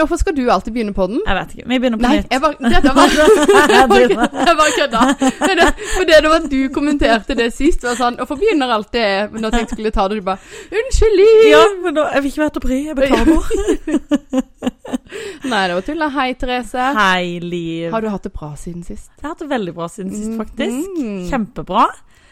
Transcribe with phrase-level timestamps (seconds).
[0.00, 1.18] Men hvorfor skal du alltid begynne på den?
[1.26, 1.64] Jeg vet ikke.
[1.68, 2.30] Vi begynner på Nei, nytt.
[2.32, 2.54] jeg bare
[2.96, 3.10] var
[4.48, 5.00] Jeg bare kødda.
[5.36, 9.42] For det det var at du kommenterte det sist, var sånn Hvorfor begynner alltid jeg
[9.42, 10.40] når jeg skulle ta det, du bare
[10.80, 11.42] Unnskyld, Liv!
[11.50, 12.78] Ja, men da, jeg vil ikke være til å bry.
[12.86, 14.38] Jeg beklager.
[15.52, 16.04] Nei, det var tull.
[16.14, 16.86] Hei, Therese.
[16.96, 17.90] Hei, Liv.
[17.92, 19.10] Har du hatt det bra siden sist?
[19.18, 20.94] Jeg har hatt det veldig bra siden sist, faktisk.
[20.96, 21.18] Mm.
[21.28, 21.90] Kjempebra.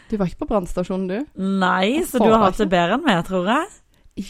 [0.09, 1.45] Du var ikke på brannstasjonen, du?
[1.61, 3.69] Nei, så du har hatt det bedre enn meg, tror jeg.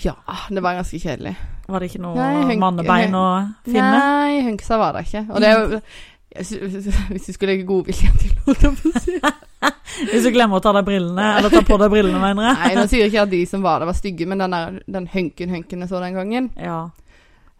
[0.09, 0.17] Ja,
[0.51, 1.37] det var ganske kjedelig.
[1.69, 3.25] Var det ikke noe Nei, mannebein å
[3.67, 3.89] finne?
[3.95, 5.25] Nei, hunksa var det ikke.
[5.29, 5.81] Og det er jo
[7.09, 9.31] Hvis du skulle legge godviljen til noe.
[10.11, 12.59] Hvis du glemmer å ta deg brillene, eller ta på deg brillene, mener jeg.
[12.61, 14.77] Nei, nå sier jeg ikke at de som var der, var stygge, men den, der,
[14.99, 16.77] den hunken-hunken jeg så den gangen, Ja.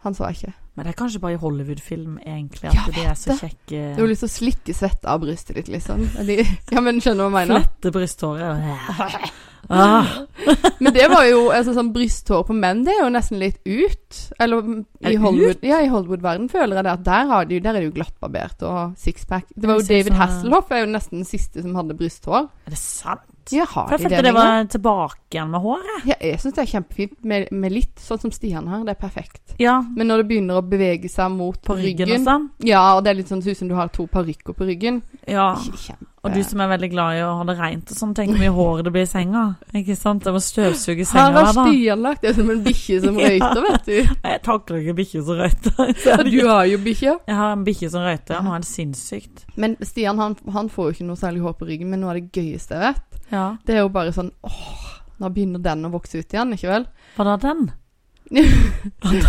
[0.06, 0.54] han så jeg ikke.
[0.78, 3.82] Men det er kanskje bare i Hollywood-film, egentlig, at de er så kjekke.
[3.98, 6.06] Du har lyst til å slikke svette av brystet ditt, liksom.
[6.72, 7.66] Ja, men skjønner du hva jeg mener?
[7.66, 9.34] Flette brysthåret.
[9.68, 10.06] Ah,
[10.82, 14.20] Men det var jo altså, sånn brysthår på menn, det er jo nesten litt ut.
[14.40, 17.60] Eller mm, i det Hollywood Ja, i Hollywood-verden føler jeg det at der, har de,
[17.62, 19.46] der er det jo glattbarbert og sixpack.
[19.54, 22.48] Det var jo David Hasselhoff er jo nesten den siste som hadde brysthår.
[22.66, 23.26] er det sant?
[23.50, 26.06] Ja, har For jeg følte det det var tilbake igjen med håret.
[26.10, 28.84] Ja, jeg syns det er kjempefint med, med litt, sånn som Stian her.
[28.86, 29.56] Det er perfekt.
[29.62, 32.46] Ja, Men når det begynner å bevege seg mot på ryggen ryggen, og sånn.
[32.66, 35.02] Ja, og det er litt sånn ut som du har to parykker på ryggen.
[35.28, 35.52] Ja.
[35.56, 36.06] Kjempe.
[36.20, 38.42] Og du som er veldig glad i å ha det rent og sånn, tenk hvor
[38.42, 39.44] mye hår det blir i senga.
[39.72, 40.26] Ikke sant?
[40.28, 41.44] Jeg må støvsuge Her senga da.
[41.46, 41.70] hver dag.
[41.70, 43.94] Stian lagt det som en bikkje som røyter, vet du.
[44.28, 45.94] Jeg takler ikke bikkjer som røyter.
[46.04, 47.14] Så du har jo bikkje.
[47.24, 49.46] Jeg har en bikkje som røyter, han er det sinnssykt.
[49.56, 52.20] Men Stian han, han får jo ikke noe særlig hår på ryggen, men noe av
[52.20, 53.56] det gøyeste jeg vet, Ja.
[53.66, 54.86] det er jo bare sånn åh,
[55.20, 56.86] nå begynner den å vokse ut igjen, ikke vel?
[57.16, 57.70] Hva da, den?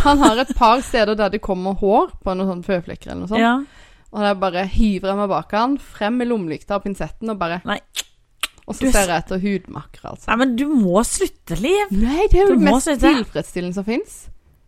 [0.04, 3.32] Han har et par steder der det kommer hår på noen sånne føflekker eller noe
[3.32, 3.42] sånt.
[3.42, 3.56] Ja.
[4.12, 7.62] Og der bare hiver jeg meg bak han, frem med lommelykta og pinsetten og bare
[7.66, 7.80] Nei.
[8.70, 10.28] Og så Du ser jeg etter hudmakker, altså.
[10.30, 11.90] Nei, men du må slutte, Liv.
[11.98, 13.10] Nei, det er jo den det mest slutte.
[13.18, 14.18] tilfredsstillende som fins.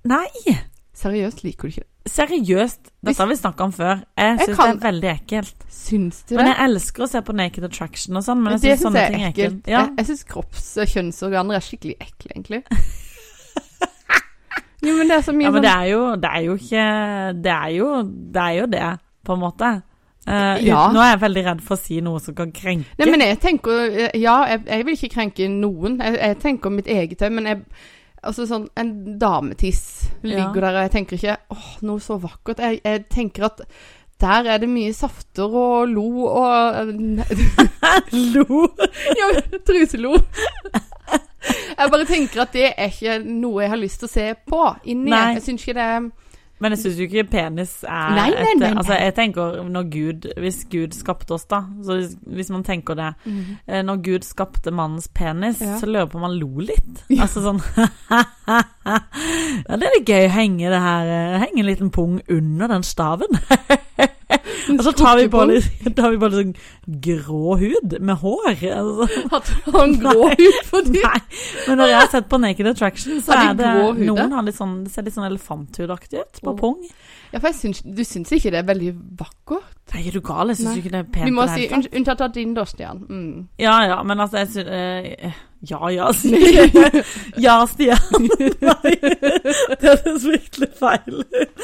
[0.10, 0.56] Nei.
[0.98, 1.93] Seriøst, liker du ikke det?
[2.10, 2.90] Seriøst.
[3.04, 4.02] Dette har vi snakka om før.
[4.20, 5.62] Jeg syns det er veldig ekkelt.
[5.72, 6.38] Syns du det?
[6.42, 9.14] Men jeg elsker å se på Naked Attraction og sånn, men jeg syns sånne jeg
[9.14, 9.62] ting er ekkelt.
[9.62, 9.72] ekkelt.
[9.72, 9.86] Ja.
[9.86, 12.60] Jeg, jeg syns kropps- og kjønnsorganer er skikkelig ekle, egentlig.
[14.84, 16.54] jo, men det er så mye ja, men sånn det er jo Det er jo
[16.60, 16.84] ikke
[17.46, 18.90] Det er jo det, er jo det
[19.24, 19.72] på en måte.
[20.28, 20.82] Uh, Ja.
[20.92, 22.92] Nå er jeg veldig redd for å si noe som kan krenke.
[23.00, 25.96] Nei, men jeg tenker Ja, jeg, jeg vil ikke krenke noen.
[26.04, 27.64] Jeg, jeg tenker mitt eget òg, men jeg
[28.24, 30.62] Altså sånn En dametiss ligger Ja.
[30.62, 32.60] der, og jeg tenker ikke åh, noe så vakkert.
[32.64, 33.62] Jeg, jeg tenker at
[34.24, 36.94] der er det mye safter og lo og
[38.36, 38.68] Lo!
[39.20, 39.30] Ja,
[39.68, 40.14] truselo.
[41.44, 44.62] Jeg bare tenker at det er ikke noe jeg har lyst til å se på
[44.86, 45.12] inni.
[45.12, 45.34] Nei.
[45.36, 46.06] Jeg syns ikke det er
[46.64, 49.88] Men jeg syns jo ikke penis er Nei, nei, nei, et Altså, jeg tenker når
[49.92, 53.42] Gud Hvis Gud skapte oss, da, så hvis, hvis man tenker det mm.
[53.90, 55.76] Når Gud skapte mannens penis, Ja.
[55.82, 57.04] så lurer jeg på om han lo litt.
[57.20, 57.60] Altså sånn
[58.88, 62.72] Ja, det er litt gøy å henge det her eh, Henge en liten pung under
[62.72, 63.40] den staven.
[64.80, 68.52] Og så tar vi på litt, tar vi på litt sånn grå hud med hår.
[68.74, 69.08] Altså.
[69.40, 71.20] At han hud ut fordi Nei,
[71.68, 73.92] men når jeg har sett på Naked Attraction, så er det grå?
[74.12, 76.60] Noen har litt sånn, det ser litt sånn elefanthudaktig ut på oh.
[76.60, 76.80] pung.
[77.34, 79.72] Ja, for jeg syns, du syns ikke det er veldig vakkert?
[79.94, 80.52] Nei, er du gal?
[80.54, 81.26] Jeg syns ikke det er pent.
[81.26, 83.02] Vi må si unntatt av din, da, Stian.
[83.10, 83.48] Mm.
[83.62, 87.02] Ja, ja, men altså, jeg syns eh, Ja, ja, Stian.
[87.42, 88.30] ja, Stian.
[88.70, 91.64] Nei, det høres virkelig feil ut.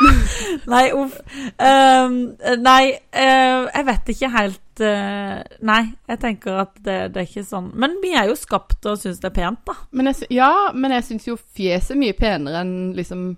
[0.72, 1.16] Nei, uff.
[1.60, 2.14] Um,
[2.62, 2.84] nei,
[3.14, 7.68] uh, jeg vet ikke helt uh, Nei, jeg tenker at det, det er ikke sånn
[7.80, 9.76] Men vi er jo skapt og syns det er pent, da.
[9.92, 13.30] Men jeg, ja, men jeg syns jo fjeset er mye penere enn liksom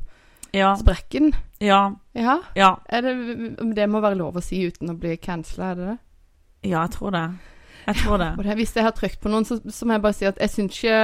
[0.54, 0.74] Ja.
[0.78, 1.32] sprekken.
[1.64, 1.94] Ja.
[2.12, 2.38] Ja.
[2.58, 3.14] Ja, det,
[3.74, 5.98] det må være lov å si uten å bli cancela, er det det?
[6.68, 7.24] ja jeg tror det.
[7.86, 8.30] Jeg tror det.
[8.44, 10.52] Det, hvis jeg har trykt på noen, så, så må jeg bare si at jeg
[10.52, 10.98] syns ikke,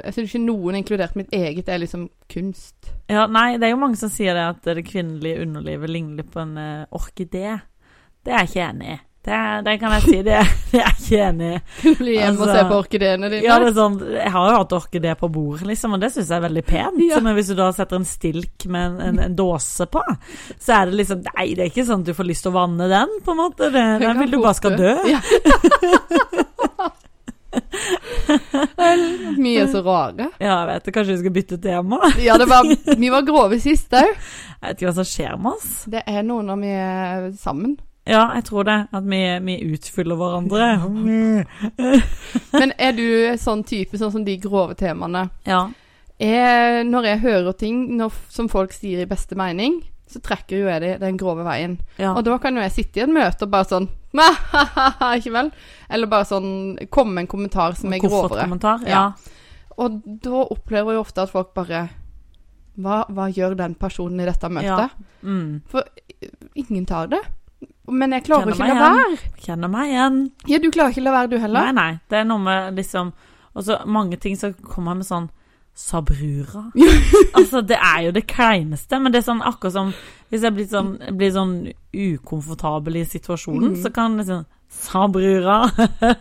[0.00, 2.90] jeg synes ikke noen, inkludert mitt eget, er liksom kunst.
[3.10, 6.42] Ja, nei, det er jo mange som sier det at det kvinnelige underlivet ligner på
[6.42, 7.58] en uh, orkidé.
[8.24, 9.00] Det er jeg ikke enig i.
[9.24, 11.92] Det, det kan jeg si, det, det er jeg ikke enig i.
[11.96, 13.44] Bli hjemme og ser se på orkideene dine.
[13.46, 16.28] Ja, det er sånn, jeg har jo hatt orkidé på bordet, liksom, og det syns
[16.28, 17.00] jeg er veldig pent.
[17.08, 17.20] Ja.
[17.24, 20.02] Men hvis du da setter en stilk med en, en, en dåse på,
[20.60, 22.58] så er det liksom Nei, det er ikke sånn at du får lyst til å
[22.58, 23.70] vanne den, på en måte.
[23.72, 24.92] Det, den vil du bare skal dø.
[25.08, 25.22] Ja.
[29.38, 30.28] Vi er så rare.
[30.42, 30.94] Ja, jeg vet det.
[30.94, 32.00] Kanskje vi skal bytte tema?
[32.22, 32.66] Ja, det var,
[32.98, 34.10] vi var grove sist òg.
[34.10, 35.72] Jeg vet ikke hva som skjer med oss.
[35.90, 37.76] Det er noe når vi er sammen.
[38.06, 38.76] Ja, jeg tror det.
[38.92, 40.66] At vi, vi utfyller hverandre.
[42.60, 43.06] Men er du
[43.40, 45.66] sånn type, sånn som de grove temaene Ja.
[46.20, 50.68] Jeg, Når jeg hører ting når, som folk sier i beste mening, så trekker jo
[50.68, 51.78] jeg det den grove veien.
[51.98, 52.12] ja.
[52.14, 53.88] Og da kan jo jeg sitte i et møte og bare sånn
[55.18, 55.48] Ikke vel?
[55.90, 56.50] Eller bare sånn
[56.92, 58.28] komme med en kommentar som er grovere.
[58.28, 58.84] Koffertkommentar.
[58.86, 59.00] Ja.
[59.08, 59.32] Ja.
[59.82, 61.88] Og da opplever jeg ofte at folk bare
[62.78, 64.94] hva, hva gjør den personen i dette møtet?
[65.22, 65.62] Mm.
[66.62, 67.20] Ingen tar det.
[67.92, 69.30] Men jeg klarer ikke å la være.
[69.44, 70.18] Kjenner meg igjen.
[70.48, 71.68] Ja, du klarer ikke la være du heller.
[71.68, 72.02] Nei, nei.
[72.10, 73.12] Det er noe med liksom
[73.54, 75.28] Og så mange ting så kommer med sånn
[75.74, 76.68] Sabrura.
[77.38, 79.88] altså, det er jo det kleineste, men det er sånn akkurat som
[80.30, 81.54] Hvis jeg blir sånn, blir sånn
[81.90, 83.80] ukomfortabel i situasjonen, mm.
[83.82, 85.60] så kan jeg sånn Sabrura.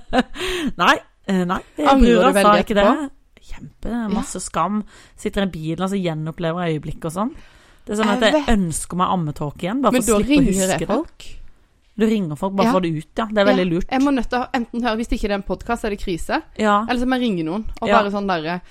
[0.82, 0.96] nei,
[1.30, 1.60] eh, nei.
[1.78, 2.90] Brura, sa ikke det.
[3.44, 4.04] Kjempe.
[4.14, 4.84] Masse skam.
[5.20, 7.34] Sitter i bilen og altså, gjenopplever øyeblikket øyeblikk og sånn.
[7.86, 10.46] Det er sånn at Jeg jeg ønsker meg ammetåke igjen, bare for å slippe å
[10.48, 10.88] huske det.
[10.88, 11.26] folk.
[11.96, 12.72] Du ringer folk bare Ja.
[12.74, 13.26] for det ut, ja.
[13.26, 13.88] Det er veldig Ja, lurt.
[13.92, 16.00] Jeg må nødt til å enten høre Hvis det ikke er en podkast, er det
[16.00, 16.42] krise.
[16.58, 16.86] Ja.
[16.90, 18.62] Eller så må jeg ringe noen og bare sånn derre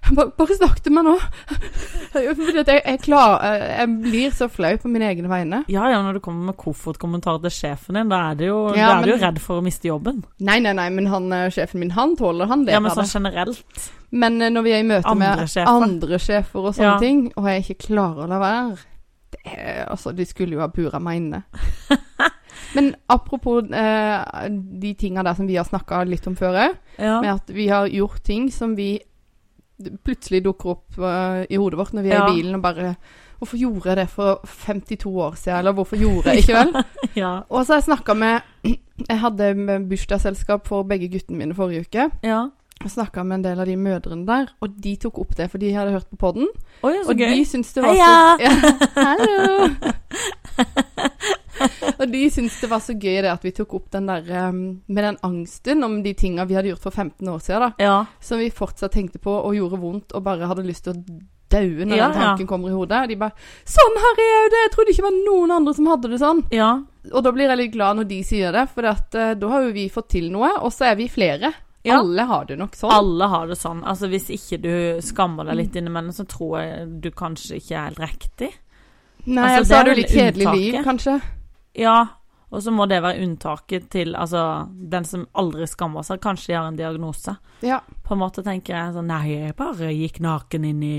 [0.16, 1.14] bare, bare snakk til meg nå!
[2.12, 5.62] Fordi at jeg, jeg, klar, jeg blir så flau på mine egne vegne.
[5.70, 8.94] Ja, ja, når du kommer med koffertkommentarer til sjefen din, da er du jo, Ja,
[8.98, 10.22] er du jo redd for å miste jobben.
[10.42, 12.74] Nei, nei, nei, men han eh, sjefen min, han tåler han det.
[12.76, 13.90] Ja, men sånn generelt.
[14.10, 15.84] Men eh, når vi er i møte Andre med sjefer.
[15.86, 16.98] andre sjefer og sånne Ja.
[17.02, 18.78] ting, og jeg ikke klarer å la være
[19.30, 21.44] det er, Altså, de skulle jo ha bura meg inne.
[22.74, 24.48] Men apropos eh,
[24.82, 27.20] de tinga der som vi har snakka litt om før òg, Ja.
[27.22, 28.96] med at vi har gjort ting som vi
[30.04, 32.28] plutselig dukker opp uh, i hodet vårt når vi er Ja.
[32.28, 32.94] i bilen og bare
[33.40, 36.84] Hvorfor gjorde jeg det for 52 år siden, eller hvorfor gjorde jeg ikke vel?
[37.16, 37.30] ja.
[37.48, 38.40] Og så har jeg snakka med
[39.08, 39.54] Jeg hadde
[39.88, 42.10] bursdagsselskap for begge guttene mine forrige uke.
[42.22, 42.46] ja.
[42.82, 45.58] Jeg snakka med en del av de mødrene der, og de tok opp det, for
[45.60, 46.46] de hadde hørt på podden.
[46.82, 47.26] Og gøy.
[47.36, 48.36] de syntes det var Heia!
[48.36, 49.68] så ja, Hallo!
[52.00, 54.62] og de syntes det var så gøy det at vi tok opp den der um,
[54.86, 57.70] med den angsten om de tinga vi hadde gjort for 15 år siden, da.
[57.82, 57.98] Ja.
[58.20, 61.20] Som vi fortsatt tenkte på og gjorde vondt og bare hadde lyst til å
[61.50, 63.02] daue når Ja, den tanken kommer i hodet.
[63.02, 63.32] Og de bare
[63.66, 66.20] 'Sånn har jeg òg det!' Jeg trodde ikke det var noen andre som hadde det
[66.20, 66.44] sånn.
[66.50, 66.70] ja.
[67.14, 69.62] Og da blir jeg litt glad når de sier det, for at, uh, da har
[69.62, 71.52] jo vi fått til noe, og så er vi flere.
[71.82, 71.98] Ja.
[71.98, 72.92] Alle har det nok sånn.
[72.92, 73.80] Alle har det sånn.
[73.88, 77.86] Altså, hvis ikke du skammer deg litt innimellom, så tror jeg du kanskje ikke er
[77.88, 78.50] helt riktig.
[79.24, 81.20] Nei, altså, altså det har du litt kjedelig liv, kanskje.
[81.74, 82.06] Ja,
[82.50, 84.40] og så må det være unntaket til altså,
[84.90, 87.36] den som aldri skammer seg, kanskje de har en diagnose.
[87.62, 87.76] Ja.
[88.02, 90.96] På en måte tenker jeg sånn Nei, jeg bare gikk naken inn i,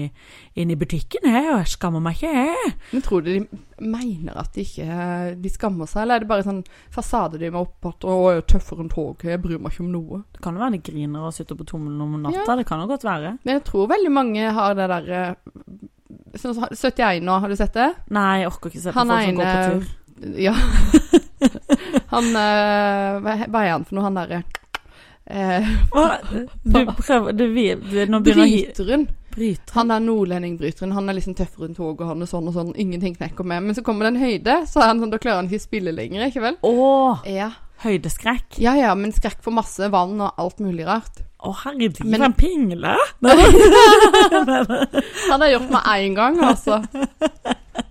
[0.55, 2.71] inn i butikken, jeg, og jeg skammer meg ikke, jeg.
[2.93, 4.95] Men tror du de mener at de ikke
[5.43, 6.63] de skammer seg, eller er det bare sånn
[6.93, 9.83] fasade de må opp at 'Å, jeg er tøffere enn toget, jeg bryr meg ikke
[9.83, 10.23] om noe'?
[10.31, 12.55] Det kan jo være de griner og sitter på tommelen om natta, Ja.
[12.55, 13.39] det kan jo godt være.
[13.43, 15.35] Men jeg tror veldig mange har det derre
[16.35, 17.89] Sånn 71 nå, har du sett det?
[18.11, 19.89] Nei, jeg orker ikke se på Han folk som går på tur.
[20.37, 20.53] Ja.
[22.13, 24.43] han eh, Hva er han for noe, han derre
[25.25, 25.65] eh,
[26.61, 28.49] Du prøver du, du, Nå begynner å.
[28.51, 29.07] Bryteren.
[29.31, 29.73] Bryter.
[29.77, 30.91] Han er nordlendingbryteren.
[30.91, 32.73] Han er liksom tøff rundt tog, og han er sånn og sånn.
[32.75, 33.63] Ingenting knekker med.
[33.69, 35.93] Men så kommer det en høyde, så er han sånn, da klarer han ikke spille
[35.95, 36.57] lenger, ikke vel?
[36.67, 37.47] Åh, Ja.
[37.85, 38.59] høydeskrekk.
[38.61, 41.23] ja ja, men skrekk for masse vann og alt mulig rart.
[41.41, 42.91] Å, herregud, Men- en pingle!
[45.31, 46.81] Han har gjort meg én gang, altså.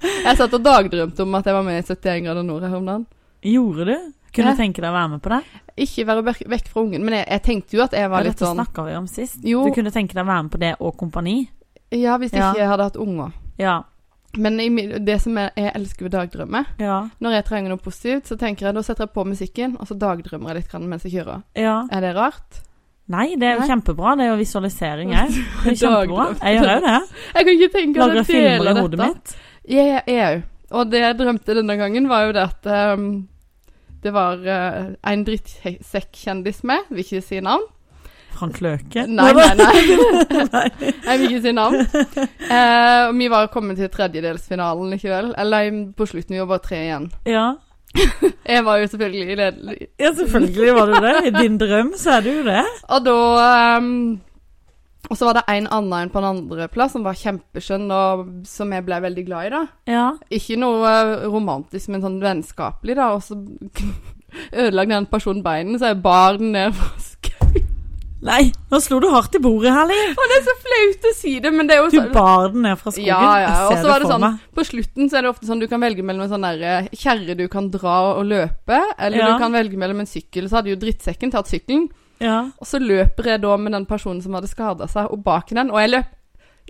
[0.00, 2.86] Jeg satt og dagdrømte om at jeg var med i 71 grader nord her om
[2.88, 3.06] dagen.
[3.44, 3.94] Gjorde du?
[4.32, 5.40] Kunne du tenke deg å være med på det?
[5.84, 6.22] Ikke være
[6.54, 8.60] vekk fra ungen, men jeg, jeg tenkte jo at jeg var Ja, litt Dette sånn
[8.60, 9.40] snakka vi om sist.
[9.42, 9.64] Jo.
[9.66, 11.38] Du kunne tenke deg å være med på det og kompani?
[11.90, 12.52] Ja, hvis Ja.
[12.52, 13.32] ikke jeg hadde hatt unger.
[13.58, 13.80] Ja.
[14.38, 14.56] Men
[15.04, 17.00] det som jeg, jeg elsker ved dagdrømmer Ja.
[17.18, 19.98] Når jeg trenger noe positivt, så tenker jeg da setter jeg på musikken, og så
[19.98, 21.42] dagdrømmer jeg litt grann mens jeg kjører.
[21.58, 21.80] ja.
[21.90, 22.60] Er det rart?
[23.10, 24.12] Nei, det er jo kjempebra.
[24.16, 25.28] Det er jo visualisering, jeg.
[25.64, 26.26] Det er kjempebra.
[26.38, 26.98] Jeg gjør òg det.
[27.34, 29.08] Jeg kan ikke tenke at jeg deler dette.
[29.08, 29.34] mitt.
[29.70, 30.46] Jeg òg.
[30.70, 33.10] Og det jeg drømte denne gangen, var jo det at um,
[34.04, 37.66] det var uh, en drittsekkkjendis med, vil ikke si navn.
[38.30, 39.04] Frank Løke.
[39.10, 39.72] Nei, nei, nei.
[41.08, 41.82] Jeg vil ikke si navn.
[41.82, 45.34] Uh, vi var kommet til tredjedelsfinalen ikke vel?
[45.42, 47.10] Eller på slutten, vi var bare tre igjen.
[47.28, 47.48] Ja.
[48.54, 49.76] Jeg var jo selvfølgelig ledelig.
[49.98, 51.16] ja, selvfølgelig var du det.
[51.26, 52.64] I din drøm så er du det.
[52.88, 54.20] Og da ehm,
[55.08, 58.70] Og så var det en annen enn på en andreplass som var kjempeskjønn, og som
[58.76, 59.62] jeg ble veldig glad i, da.
[59.90, 60.06] Ja.
[60.30, 63.08] Ikke noe eh, romantisk, men sånn vennskapelig, da.
[63.16, 63.38] Og så
[64.64, 67.66] ødelagde den personen beinet, så jeg bar den ned fra skauen.
[68.20, 70.10] Nei, nå slo du hardt i bordet her, Liv.
[70.12, 72.50] Og det er så flaut å si det, men det er jo sånn Du bar
[72.52, 73.06] den ned fra skogen.
[73.08, 73.54] Ja, ja.
[73.70, 74.42] Og så var det sånn meg.
[74.58, 76.90] På slutten så er det ofte sånn du kan velge mellom en sånn der eh,
[77.00, 79.30] kjerre du kan dra og løpe, eller Ja.
[79.32, 80.50] du kan velge mellom en sykkel.
[80.52, 81.88] Så hadde jo drittsekken tatt sykkelen,
[82.20, 82.50] Ja.
[82.60, 85.70] og så løper jeg da med den personen som hadde skada seg, og bak den.
[85.72, 86.16] Og jeg løp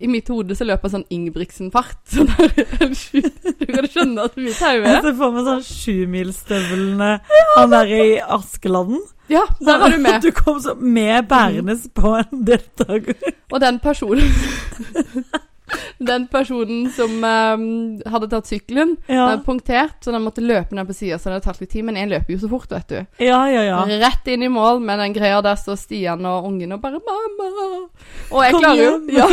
[0.00, 1.99] I mitt hode så løper jeg sånn Ingebrigtsen-fart.
[2.14, 7.11] Der, du kan skjønne at mitt hode Jeg ser for meg sånn sjumilsstøvlene
[7.59, 9.02] Han der i Askeladden.
[9.30, 10.23] Ja, der var du med.
[10.25, 13.19] Du kom så med bærendes på en deltaker.
[13.52, 14.30] Og den personen
[16.10, 17.64] Den personen som um,
[18.08, 19.26] hadde tatt sykkelen, Ja.
[19.28, 21.84] hadde punktert, så den måtte løpe ned på sida, så det hadde tatt litt tid.
[21.88, 22.98] Men jeg løper jo så fort, vet du.
[23.24, 23.82] Ja, ja, ja.
[24.00, 27.88] Rett inn i mål med den greia der står Stian og ungen og bare 'mamma'.
[28.30, 29.28] Og jeg Kom klarer jo ja.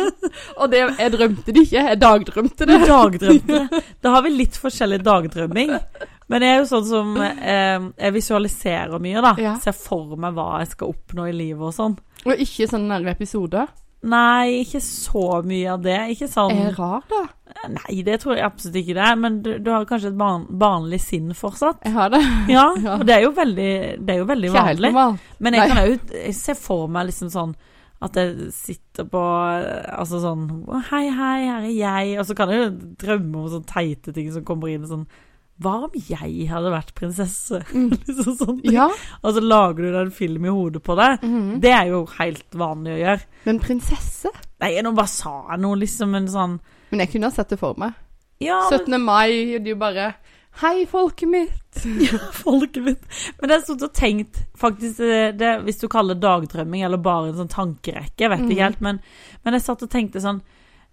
[0.60, 2.80] Og det, jeg drømte det ikke, jeg dagdrømte det.
[2.88, 3.82] Dagdrømte.
[4.02, 5.76] Da har vi litt forskjellig dagdrømming.
[6.30, 9.34] Men jeg er jo sånn som eh, Jeg visualiserer mye, da.
[9.40, 9.56] Ja.
[9.62, 11.96] Ser for meg hva jeg skal oppnå i livet og sånn.
[12.26, 13.70] Og ikke sånne episoder.
[14.02, 15.96] Nei, ikke så mye av det.
[16.14, 17.18] Ikke sånn Er rar, da.
[17.68, 19.18] Nei, det tror jeg absolutt ikke det er.
[19.20, 21.82] Men du, du har kanskje et barn, barnlig sinn fortsatt?
[21.84, 22.22] Jeg har det.
[22.54, 22.94] Ja, Ja.
[22.96, 24.92] og det er jo veldig, det er jo veldig Ikke vanlig.
[25.38, 25.74] Men jeg Nei.
[25.74, 27.52] kan jo se for meg liksom sånn
[28.00, 30.46] at jeg sitter på Altså sånn
[30.88, 32.14] Hei, hei, her er jeg.
[32.22, 32.70] Og så kan jeg jo
[33.04, 34.86] drømme om sånne teite ting som kommer inn.
[34.88, 35.04] Sånn
[35.60, 37.60] Hva om jeg hadde vært prinsesse?
[37.76, 37.90] Mm.
[38.06, 38.60] liksom sånn.
[38.64, 38.86] Ja.
[39.22, 41.20] Og så lager du deg en film i hodet på deg.
[41.22, 41.60] Mhm.
[41.60, 43.26] Det er jo helt vanlig å gjøre.
[43.44, 44.32] Men prinsesse?
[44.60, 46.58] Nei, nå bare sa jeg noe, liksom en sånn
[46.90, 47.94] Men jeg kunne ha sett det for meg.
[48.40, 48.96] Ja, 17.
[49.04, 50.14] mai, og du bare
[50.60, 51.84] Hei, folket mitt.
[52.08, 53.04] ja, folket mitt.
[53.38, 54.98] Men jeg har stått og tenkt faktisk
[55.38, 58.50] det, Hvis du kaller det dagdrømming eller bare en sånn tankerekke, jeg vet Mhm.
[58.50, 58.98] ikke helt, men,
[59.44, 60.40] men jeg satt og tenkte sånn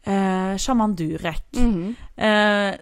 [0.05, 1.41] eh, Shaman Durek.
[1.57, 1.95] Mhm.
[2.17, 2.77] Eh,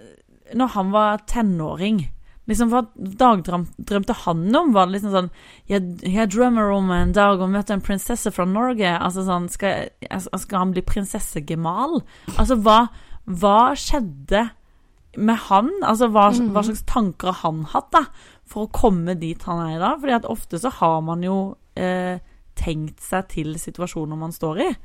[0.54, 2.10] når han var tenåring,
[2.48, 4.74] liksom hva dagdrømte han om?
[4.74, 5.30] Var det liksom sånn
[5.68, 8.86] Jeg, jeg drømmer om en dag å møte en prinsesse fra Norge.
[9.00, 12.04] Altså sånn Skal, jeg- skal han bli prinsessegemal?
[12.38, 12.90] Altså, hva,
[13.28, 14.52] hva skjedde
[15.18, 15.72] med han?
[15.82, 16.52] Altså, hva, Mhm.
[16.52, 18.06] hva slags tanker har han hatt, da?
[18.46, 20.00] For å komme dit han er i dag?
[20.02, 22.20] Fordi at ofte så har man jo eh,
[22.56, 24.76] tenkt seg til situasjoner man står i.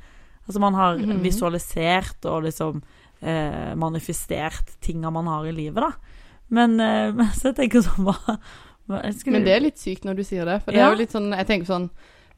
[0.47, 1.21] Altså man har Mhm.
[1.21, 2.81] visualisert og liksom
[3.21, 5.91] eh, manifestert tinga man har i livet, da.
[6.49, 8.15] Men, eh, så jeg tenker sånn hva,
[8.89, 9.01] hva
[9.31, 10.59] Men det er litt sykt når du sier det.
[10.63, 10.87] For det Ja.
[10.89, 11.89] er jo litt sånn Jeg tenker sånn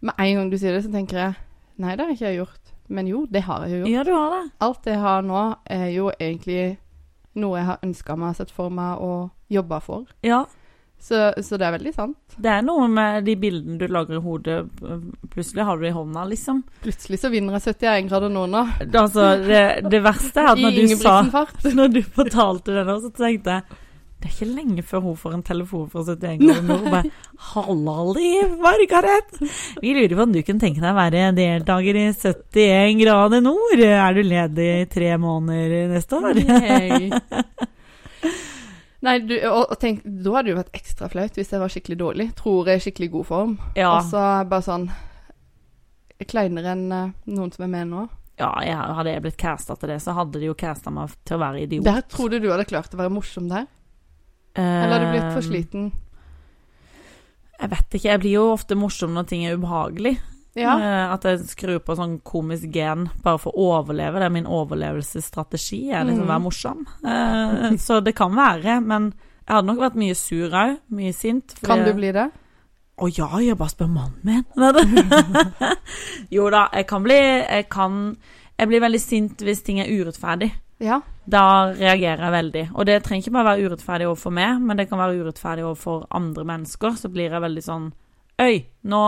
[0.01, 1.35] Med en gang du sier det, så tenker jeg
[1.81, 2.71] Nei, det har ikke jeg gjort.
[2.93, 3.89] Men jo, det har jeg jo gjort.
[3.89, 4.51] Ja, du har det.
[4.61, 6.77] Alt jeg har nå, er jo egentlig
[7.33, 10.03] noe jeg har ønska meg, sett for meg og jobba for.
[10.21, 10.43] Ja.
[11.03, 12.35] Så, så det er veldig sant.
[12.39, 14.61] Det er noe med de bildene du lager i hodet,
[15.33, 16.61] plutselig har du det i hånda, liksom.
[16.85, 18.61] Plutselig så vinner jeg 71 grader nå, nå.
[18.87, 21.15] Altså, det, det verste er at når du sa
[21.79, 23.81] Når du fortalte det nå, så tenkte jeg
[24.23, 27.09] det er ikke lenge før hun får en telefon fra 71 grader nord og bare
[27.49, 29.33] 'Halla, Liv Margaret!
[29.83, 33.83] Vi lurer på om du kunne tenke deg å være deltaker i 71 grader nord.
[33.83, 36.39] Er du ledig i tre måneder neste år?
[36.39, 37.11] Yay.
[39.03, 41.71] Nei, du, og, og tenk, da hadde det jo vært ekstra flaut hvis jeg var
[41.73, 42.27] skikkelig dårlig.
[42.39, 43.55] Tror jeg er skikkelig god form.
[43.75, 43.89] Ja.
[43.97, 44.85] Og så bare sånn
[46.23, 48.03] Kleinere enn eh, noen som er med nå.
[48.39, 51.35] ja, jeg, hadde jeg blitt casta til det, så hadde de jo casta meg til
[51.35, 51.83] å være idiot.
[51.83, 53.65] Der trodde du hadde klart å være morsom der?
[54.55, 55.89] Eller hadde du blitt for Eh, sliten?
[57.59, 58.07] Jeg vet ikke.
[58.13, 60.15] Jeg blir jo ofte morsom når ting er ubehagelig.
[60.55, 60.73] Ja.
[60.77, 64.19] Eh, At jeg skrur på sånn komisk gen bare for å overleve.
[64.21, 65.91] Det er min overlevelsesstrategi.
[65.91, 66.85] Er liksom å være morsom.
[67.05, 68.79] Eh, Så det kan være.
[68.85, 69.13] Men
[69.47, 70.77] jeg hadde nok vært mye sur òg.
[70.93, 71.55] Mye sint.
[71.65, 72.29] Kan du bli det?
[73.01, 74.43] Å ja, jeg bare spør mannen min.
[76.35, 78.15] Jo da, jeg kan bli Jeg kan
[78.59, 80.51] Jeg blir veldig sint hvis ting er urettferdig.
[80.83, 80.99] Ja.
[81.25, 82.63] Da reagerer jeg veldig.
[82.75, 86.05] Og det trenger ikke bare være urettferdig overfor meg, men det kan være urettferdig overfor
[86.11, 86.97] andre mennesker.
[86.99, 87.87] Så blir jeg veldig sånn
[88.43, 88.57] Øy,
[88.91, 88.99] nå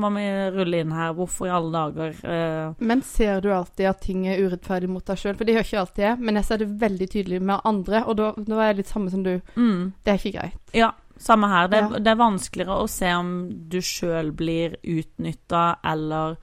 [0.00, 1.12] må vi rulle inn her.
[1.18, 2.14] Hvorfor i alle dager?
[2.24, 5.36] Eh, Men ser du alltid at ting er urettferdig mot deg sjøl?
[5.36, 8.16] For det gjør ikke alltid jeg, men jeg ser det veldig tydelig med andre, og
[8.16, 9.34] da, da er jeg litt samme som du.
[9.56, 10.72] mm, Det er ikke greit.
[10.74, 11.68] ja, samme her.
[11.68, 11.98] Det, Ja.
[11.98, 13.32] det er vanskeligere å se om
[13.68, 16.36] du sjøl blir utnytta eller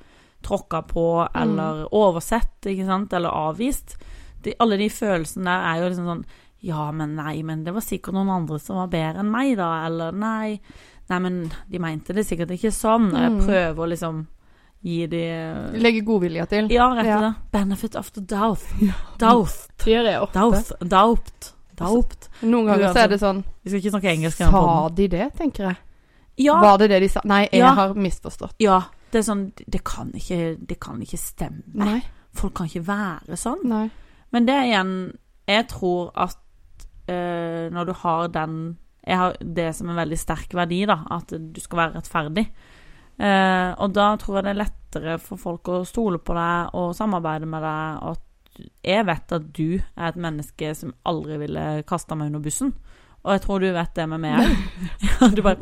[0.43, 1.41] tråkka på Mm.
[1.41, 3.97] eller oversett, ikke sant, eller avvist.
[4.43, 6.25] De, alle de følelsene der er jo liksom sånn
[6.65, 9.85] Ja, men nei, men det var sikkert noen andre som var bedre enn meg, da.
[9.85, 10.59] Eller nei,
[11.09, 13.11] nei, men de mente det sikkert ikke sånn.
[13.13, 13.45] Og jeg Mm.
[13.45, 14.27] prøver å liksom
[14.83, 15.23] gi de
[15.79, 16.67] Legge godvilje til.
[16.71, 17.19] Ja, rett og Ja.
[17.19, 17.51] slett.
[17.51, 18.63] Benefit after doubt.
[19.17, 19.67] Doubt.
[19.79, 20.33] Gjør jeg ofte.
[20.33, 20.89] Doubt.
[20.89, 21.51] Doubt.
[21.75, 22.29] Doubt.
[22.43, 24.37] Noen ganger så er det sånn Vi skal ikke snakke engelsk.
[24.37, 25.77] Sa de det, tenker jeg?
[26.37, 27.21] Ja, Var det det de sa?
[27.25, 27.73] Nei, jeg Ja.
[27.73, 28.53] har misforstått.
[28.59, 28.81] ja.
[29.11, 31.63] Det er sånn Det kan ikke, det kan ikke stemme.
[31.73, 32.01] Nei.
[32.33, 33.63] Folk kan ikke være sånn.
[33.63, 33.89] Nei.
[34.31, 36.35] Men det igjen Jeg tror at
[37.07, 40.99] eh, når du har den Jeg har det som en veldig sterk verdi, da.
[41.13, 42.47] At du skal være rettferdig.
[43.19, 46.95] Eh, og da tror jeg det er lettere for folk å stole på deg og
[46.97, 48.01] samarbeide med deg.
[48.01, 48.21] Og at
[48.87, 52.73] jeg vet at du er et menneske som aldri ville kasta meg under bussen.
[53.25, 54.51] Og jeg tror du vet det med meg òg.
[55.15, 55.57] Ja, du bare.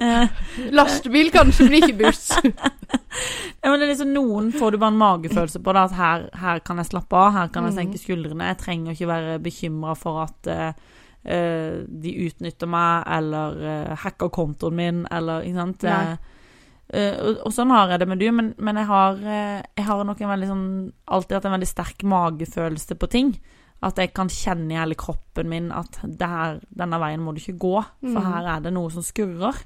[0.00, 0.28] Eh,
[0.78, 2.24] Lastebil kanskje, men ikke buss.
[2.42, 5.74] Ja, men det er liksom Noen får du bare en magefølelse på.
[5.76, 7.78] Da, at her, her kan jeg slappe av, her kan jeg Mhm.
[7.80, 8.48] senke skuldrene.
[8.52, 10.72] Jeg trenger ikke være bekymra for at eh,
[11.26, 15.84] eh, de utnytter meg, eller eh, hacker kontoen min, eller ikke sant.
[15.84, 16.16] Eh,
[16.94, 19.86] eh, og, og sånn har jeg det med du, men, men jeg, har, eh, jeg
[19.88, 20.66] har nok en veldig sånn
[21.06, 23.32] alltid hatt en veldig sterk magefølelse på ting.
[23.84, 27.58] At jeg kan kjenne i hele kroppen min at her, denne veien må du ikke
[27.60, 28.30] gå, for Mm.
[28.32, 29.58] her er det noe som skurrer.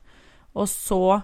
[0.58, 1.22] Og så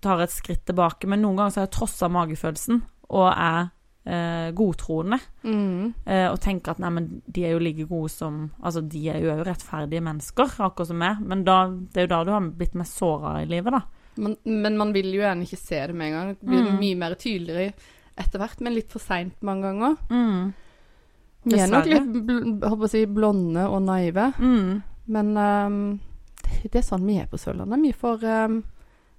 [0.00, 1.08] tar jeg et skritt tilbake.
[1.10, 2.78] Men noen ganger så har jeg trossa magefølelsen
[3.10, 3.66] og er
[4.06, 5.18] eh, godtroende.
[5.44, 5.92] Mm.
[6.06, 9.20] Eh, og tenker at nei, men de er jo like gode som Altså, de er
[9.24, 11.20] jo òg rettferdige mennesker, akkurat som meg.
[11.26, 13.82] Men da, det er jo da du har blitt mest såra i livet, da.
[14.16, 16.28] Man, men man vil jo gjerne ikke se det med en gang.
[16.40, 16.78] Det blir Mm.
[16.80, 17.72] mye mer tydeligere
[18.16, 19.96] etter hvert, men litt for seint mange ganger.
[20.08, 20.54] Mm.
[21.46, 24.82] Vi er nok litt bl si, blonde og naive, Mm.
[25.06, 26.00] men um,
[26.42, 27.82] det, det er sånn vi er på Sørlandet.
[27.82, 28.62] Vi får, um,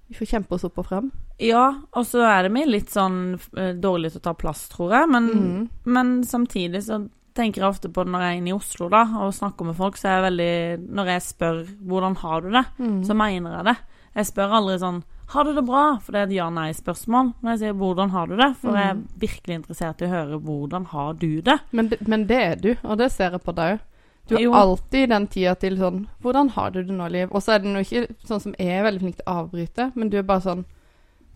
[0.08, 1.12] vi får kjempe oss opp og frem.
[1.38, 4.90] Ja, og så er det meg litt sånn eh, dårlig til å ta plass, tror
[4.96, 5.08] jeg.
[5.08, 5.68] Men, Mm.
[5.84, 9.04] men samtidig så tenker jeg ofte på det når jeg er inne i Oslo da,
[9.22, 12.66] og snakker med folk, så er jeg veldig Når jeg spør 'hvordan har du det',
[12.78, 13.04] Mm.
[13.06, 13.76] så mener jeg det.
[14.16, 17.34] Jeg spør aldri sånn 'har du det bra?' For det er et ja-nei-spørsmål.
[17.42, 19.06] Når jeg sier 'hvordan har du det?' For jeg er Mm.
[19.18, 22.98] virkelig interessert i å høre 'hvordan har du det?' Men, men det er du, og
[22.98, 23.80] det ser jeg på deg òg.
[24.26, 24.52] Du har Jo.
[24.52, 27.68] alltid den tida til sånn 'Hvordan har du det nå, Liv?' Og så er det
[27.72, 30.40] nå ikke sånn som jeg er veldig flink til å avbryte, men du er bare
[30.42, 30.64] sånn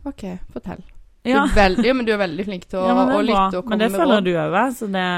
[0.09, 0.83] OK, fortell.
[1.23, 3.27] Ja, Du er veldig, ja, men du er veldig flink til å, ja å er
[3.29, 4.25] lytte og komme Men det med føler råd.
[4.27, 5.09] du òg, så det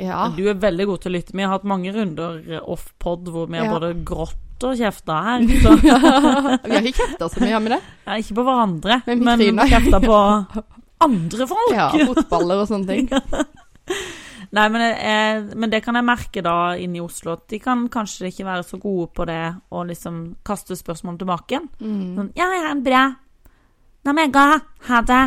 [0.00, 0.20] Ja.
[0.36, 1.34] Du er veldig god til å lytte.
[1.34, 5.46] Vi har hatt mange runder off-pod hvor vi har både grått og kjefta her.
[5.64, 5.72] Så.
[5.80, 7.78] vi har ikke kjefta så mye, vi det?
[8.04, 10.18] Ja, ikke på hverandre, Men men kjefta på
[11.06, 11.72] andre folk.
[11.72, 13.08] Ja, fotballer og sånne ting.
[14.50, 17.84] Nei, men, jeg, men det kan jeg merke da inne i Oslo, at de kan
[17.92, 21.68] kanskje ikke være så gode på det å liksom kaste spørsmål tilbake igjen.
[21.78, 22.08] Mm.
[22.18, 23.02] Sånn, ja, ja, bra.
[23.14, 23.29] Nei,
[24.08, 24.46] men jeg ga.
[24.88, 25.20] Ha det.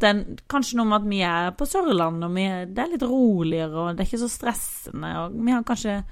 [0.00, 3.74] Den, kanskje noe med at vi er på Sørlandet, og er- det er litt roligere,
[3.74, 6.02] og det er ikke så stressende, og vi har kanskje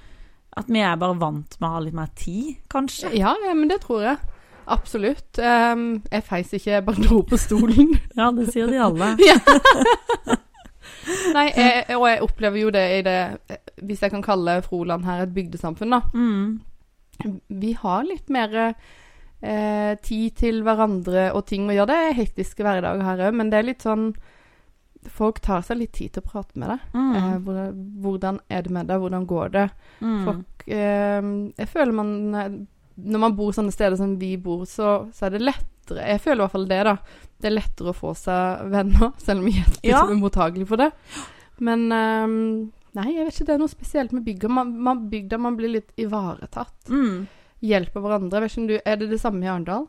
[0.57, 3.11] At vi er bare vant med å ha litt mer tid, kanskje.
[3.15, 4.17] Ja, ja, men det tror jeg.
[4.67, 5.37] Absolutt.
[5.37, 7.93] Um, jeg feis ikke, jeg bare dro på stolen.
[8.17, 9.11] Ja, det sier de alle.
[11.33, 13.19] Nei, jeg, og jeg opplever jo det i det
[13.85, 16.01] Hvis jeg kan kalle Froland her et bygdesamfunn, da.
[16.13, 16.59] Mm.
[17.61, 18.73] Vi har litt mer
[19.41, 21.87] eh, tid til hverandre og ting å gjøre.
[21.91, 24.11] Det er hektiske hverdager her òg, men det er litt sånn
[25.07, 26.81] Folk tar seg litt tid til å prate med deg.
[26.91, 27.11] Mm.
[27.15, 28.99] Eh, hvordan, hvordan er det med deg?
[28.99, 29.61] Hvordan går det?
[30.03, 30.17] Mm.
[30.27, 31.29] Folk eh,
[31.61, 32.09] Jeg føler man
[32.99, 36.41] Når man bor sånne steder som vi bor, så, så er det lettere Jeg føler
[36.41, 36.97] i hvert fall det, da.
[37.39, 40.01] Det er lettere å få seg venner, selv om vi er Ja.
[40.03, 40.89] liksom mottagelige for det.
[41.63, 42.35] Men eh,
[42.99, 43.45] Nei, jeg vet ikke.
[43.47, 44.49] Det er noe spesielt med bygda.
[44.51, 46.89] Man, man, bygda man blir litt ivaretatt.
[46.89, 47.27] Mm.
[47.65, 48.47] Hjelper hverandre.
[48.47, 49.87] Du, Er det det samme i Arendal?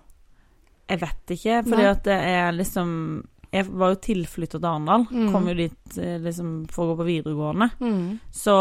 [0.91, 1.91] Jeg vet ikke, fordi Nei.
[1.93, 2.89] at det er liksom
[3.51, 5.05] Jeg var jo tilflytter til Arendal.
[5.11, 5.29] Mm.
[5.35, 7.71] Kom jo dit eh, liksom for å gå på videregående.
[8.31, 8.57] Så,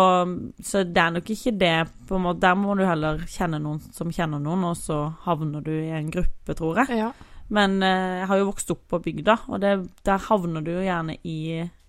[0.66, 1.74] så det er nok ikke det
[2.10, 5.62] på en måte, Der må du heller kjenne noen som kjenner noen, og så havner
[5.66, 7.04] du i en gruppe, tror jeg.
[7.04, 7.12] Ja.
[7.54, 10.86] Men eh, jeg har jo vokst opp på bygda, og det, der havner du jo
[10.86, 11.40] gjerne i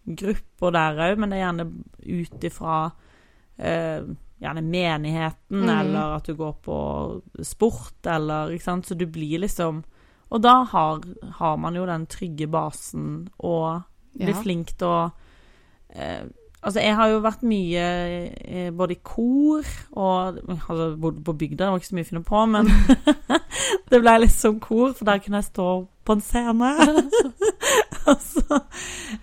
[0.04, 1.66] grupper der òg, men det er gjerne
[2.00, 2.76] ut ifra
[3.60, 4.08] eh,
[4.40, 5.70] gjerne menigheten, mm.
[5.74, 6.76] eller at du går på
[7.44, 9.84] sport, eller ikke sant, så du blir liksom
[10.30, 11.00] Og da har,
[11.40, 13.82] har man jo den trygge basen og
[14.14, 14.42] blir Ja.
[14.42, 15.10] flink til å
[15.94, 16.24] eh,
[16.62, 17.84] Altså, jeg har jo vært mye
[18.44, 19.64] eh, både i kor
[19.96, 22.68] og Altså, bodde på bygda, det var ikke så mye å finne på, men
[23.90, 25.68] det ble litt som kor, for der kunne jeg stå
[26.04, 26.72] på en scene.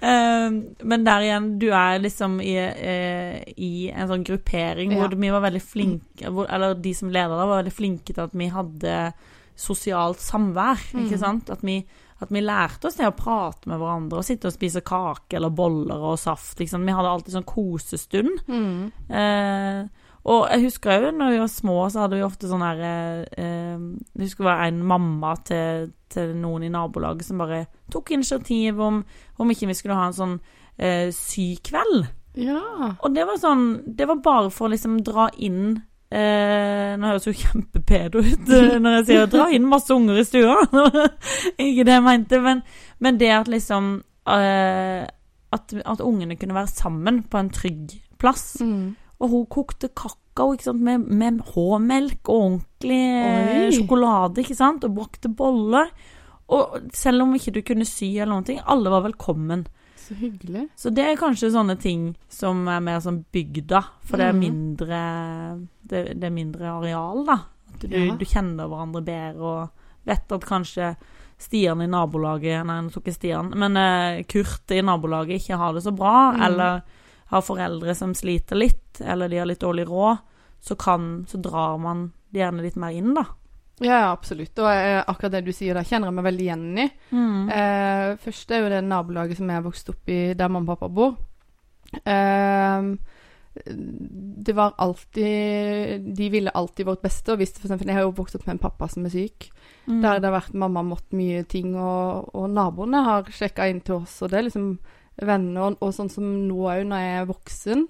[0.08, 0.48] altså,
[0.80, 5.02] eh, men der igjen, du er liksom i, eh, i en sånn gruppering Ja.
[5.08, 8.24] hvor vi var veldig flinke hvor, Eller de som leder da, var veldig flinke til
[8.24, 9.13] at vi hadde
[9.56, 11.20] sosialt samvær, ikke Mm.
[11.20, 11.50] sant?
[11.50, 11.86] At vi
[12.20, 15.52] at vi lærte oss det å prate med hverandre og sitte og spise kake eller
[15.52, 16.58] boller og saft.
[16.58, 16.84] Liksom.
[16.84, 18.39] Vi hadde alltid sånn kosestund.
[18.48, 18.91] Mm.
[19.08, 19.88] Eh,
[20.27, 23.77] og jeg husker jo når vi var små, så hadde vi ofte sånn her eh,
[23.79, 28.81] Jeg husker det var en mamma til, til noen i nabolaget som bare tok initiativ
[28.83, 29.01] om
[29.37, 30.37] om ikke vi skulle ha en sånn
[30.81, 32.07] eh, sykveld.
[32.37, 32.61] Ja.
[33.01, 33.63] Og det var sånn
[33.97, 35.79] Det var bare for å liksom dra inn
[36.13, 40.27] eh, Nå høres jo kjempepedo ut eh, når jeg sier 'dra inn masse unger i
[40.27, 40.67] stua'.
[41.69, 42.61] ikke det jeg mente, men,
[42.99, 43.95] men det at liksom
[44.27, 45.07] eh,
[45.55, 48.57] at, at ungene kunne være sammen på en trygg plass.
[48.61, 48.95] Mm.
[49.19, 53.71] Og hun kokte kakao sant, med, med H-melk og ordentlig eh, Oi.
[53.73, 55.89] sjokolade, ikke sant, og bakte boller.
[56.53, 59.65] Og selv om ikke du kunne sy eller noen ting, alle var velkommen.
[59.97, 60.67] Så hyggelig.
[60.80, 64.39] Så det er kanskje sånne ting som er mer sånn bygda, for det er Mhm.
[64.45, 64.99] mindre
[65.84, 67.39] det, det er mindre areal, da.
[67.73, 68.15] At du, Ja.
[68.15, 69.69] du kjenner hverandre bedre og
[70.06, 70.95] vet at kanskje
[71.38, 75.73] Stian i nabolaget Nei, nå tok jeg Stian, men uh, Kurt i nabolaget ikke har
[75.73, 76.41] det så bra, mm.
[76.47, 76.82] eller
[77.27, 80.23] har foreldre som sliter litt, eller de har litt dårlig råd,
[80.63, 83.25] så kan Så drar man de gjerne litt mer inn, da.
[83.79, 84.57] Ja, ja, absolutt.
[84.57, 86.87] Og eh, akkurat det du sier der, kjenner jeg meg veldig igjen i.
[87.13, 87.49] Mm.
[87.53, 90.89] Eh, først er jo det nabolaget som jeg vokste opp i, der mamma og pappa
[90.97, 91.13] bor.
[92.01, 92.89] Eh,
[94.37, 97.31] det var alltid De ville alltid vårt beste.
[97.31, 99.49] Og hvis for eksempel, Jeg har jo vokst opp med en pappa som er syk.
[99.85, 100.01] Mm.
[100.01, 104.01] Der det har vært mamma mått mye ting, og, og naboene har sjekka inn til
[104.01, 104.21] oss.
[104.21, 104.77] Og det er liksom
[105.21, 107.88] venner, og, sånn som nå òg, når jeg er voksen.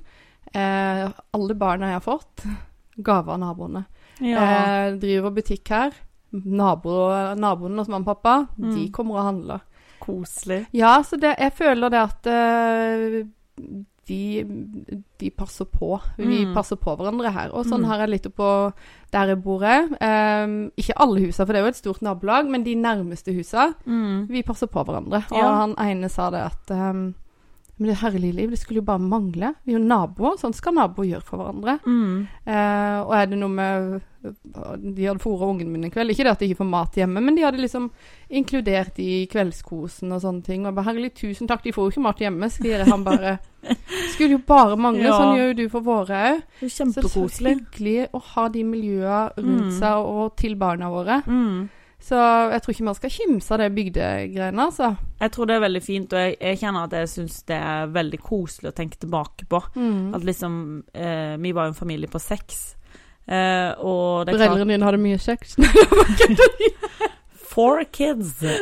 [0.54, 2.46] Eh, alle barna jeg har fått,
[3.10, 3.86] gaver av naboene.
[4.22, 4.44] ja.
[4.44, 5.92] Eh, driver butikk her.
[6.32, 6.94] Nabo,
[7.40, 8.92] naboene hos mamma og pappa, de Mm.
[8.92, 9.62] kommer og handler.
[10.00, 10.68] Koselig.
[10.74, 13.24] Ja, så det, jeg føler det at eh,
[14.08, 14.44] de,
[15.20, 16.00] de passer på.
[16.18, 16.54] Vi Mm.
[16.56, 17.50] passer på hverandre her.
[17.54, 17.86] Og sånn Mm.
[17.88, 18.74] har jeg litt oppå
[19.12, 19.64] der jeg bor.
[19.64, 23.74] Eh, ikke alle husa, for det er jo et stort nabolag, men de nærmeste husa,
[23.86, 24.28] Mm.
[24.30, 25.24] vi passer på hverandre.
[25.32, 25.52] Og Ja.
[25.66, 27.14] han ene sa det at eh,
[27.78, 29.52] Men det herlige liv, det skulle jo bare mangle.
[29.64, 30.38] Vi er jo naboer.
[30.42, 31.76] Sånn skal naboer gjøre for hverandre.
[31.86, 32.28] Mm.
[32.50, 34.00] Eh, og er det noe med
[34.82, 36.10] De hadde fôra ungen min en kveld.
[36.12, 37.86] Ikke det at de ikke får mat hjemme, men de hadde liksom
[38.34, 40.66] inkludert i kveldskosen og sånne ting.
[40.66, 43.38] Og jeg bare herlig, tusen takk, de får jo ikke mat hjemme, skriver han bare.
[44.16, 45.06] Skulle jo bare mangle.
[45.08, 45.16] Ja.
[45.16, 46.42] Sånn gjør jo du for våre òg.
[46.66, 49.74] Så det er så hyggelig å ha de miljøene rundt Mm.
[49.80, 51.22] seg og til barna våre.
[51.28, 51.70] Mm.
[52.00, 52.16] Så
[52.54, 54.92] jeg tror ikke man skal kimse av det bygdegreiene, altså.
[55.20, 57.94] Jeg tror det er veldig fint, og jeg, jeg kjenner at jeg syns det er
[57.96, 59.62] veldig koselig å tenke tilbake på.
[59.76, 60.14] Mm.
[60.16, 60.60] At liksom
[60.94, 62.60] eh, Vi var jo en familie på seks.
[63.28, 65.58] Eh, og Foreldrene dine hadde mye sex.
[67.58, 68.36] Four kids!
[68.40, 68.60] Det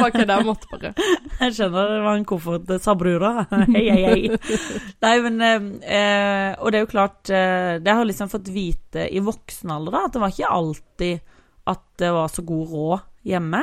[0.00, 0.90] var ikke det jeg måtte bare.
[1.38, 3.30] Jeg skjønner det var en koffert, sa brura.
[3.76, 4.58] Hei, hei, hei.
[5.06, 8.50] Nei, men eh, eh, Og det er jo klart eh, Det har jeg liksom fått
[8.50, 11.32] vite i voksen alder, da, at det var ikke alltid
[11.66, 13.62] at det var så god råd hjemme.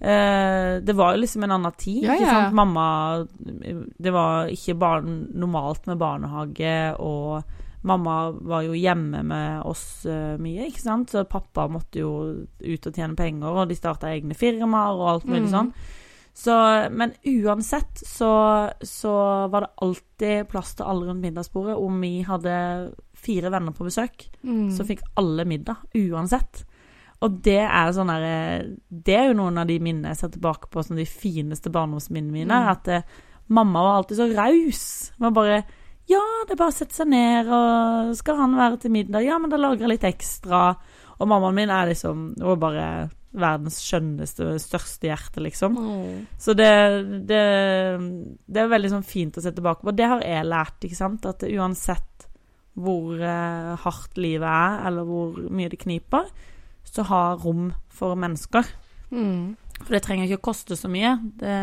[0.00, 2.04] Eh, det var jo liksom en annen tid.
[2.04, 2.50] Ja, ja.
[2.52, 3.26] Mamma
[3.98, 7.42] Det var ikke barn, normalt med barnehage, og
[7.86, 11.10] mamma var jo hjemme med oss eh, mye, ikke sant.
[11.14, 12.10] Så pappa måtte jo
[12.60, 15.54] ut og tjene penger, og de starta egne firmaer og alt mulig Mm.
[15.54, 15.72] sånn.
[16.36, 16.52] Så,
[16.92, 21.78] men uansett så, så var det alltid plass til alle rundt middagsbordet.
[21.80, 24.68] Om vi hadde fire venner på besøk, Mm.
[24.76, 26.66] så fikk alle middag, uansett.
[27.24, 30.68] Og det er sånn der, Det er jo noen av de minnene jeg ser tilbake
[30.72, 32.60] på som de fineste barndomsminnene mine.
[32.60, 32.70] Mm.
[32.74, 33.06] At eh,
[33.48, 34.86] mamma var alltid så raus.
[35.22, 35.62] Man bare
[36.06, 39.24] Ja, det er bare å sette seg ned, og skal han være til middag?
[39.26, 40.68] Ja, men da lager jeg litt ekstra.
[41.16, 42.88] Og mammaen min er liksom Hun er bare
[43.36, 45.74] verdens skjønneste, største hjerte, liksom.
[45.76, 46.20] Mm.
[46.40, 46.70] Så det,
[47.28, 47.40] det,
[48.48, 49.92] det er veldig sånn fint å se tilbake på.
[49.92, 51.26] Det har jeg lært, ikke sant.
[51.28, 52.24] At uansett
[52.80, 56.30] hvor eh, hardt livet er, eller hvor mye det kniper,
[56.86, 58.66] så har rom for mennesker.
[59.10, 59.56] Mm.
[59.82, 61.16] For det trenger ikke å koste så mye.
[61.38, 61.54] Det,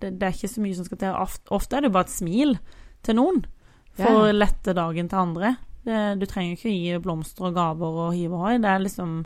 [0.00, 1.16] det, det er ikke så mye som skal til.
[1.54, 2.56] Ofte, er det bare et smil
[3.04, 3.42] til noen
[3.98, 5.54] for å lette dagen til andre.
[5.84, 8.56] Det, du trenger ikke å gi blomster og gaver og hive hoi.
[8.62, 9.18] Det er liksom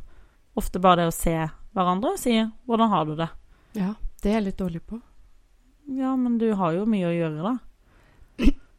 [0.58, 1.36] ofte bare det å se
[1.76, 3.30] hverandre og si 'hvordan har du det'?
[3.78, 5.00] Ja, det er jeg litt dårlig på.
[5.86, 7.54] Ja, men du har jo mye å gjøre, da.